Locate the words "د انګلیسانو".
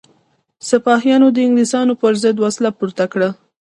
1.31-1.93